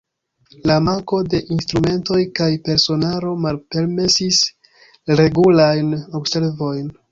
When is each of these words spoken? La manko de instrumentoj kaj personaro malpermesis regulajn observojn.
La 0.69 0.77
manko 0.85 1.19
de 1.33 1.41
instrumentoj 1.55 2.17
kaj 2.39 2.47
personaro 2.71 3.35
malpermesis 3.45 4.41
regulajn 5.23 5.97
observojn. 6.23 6.93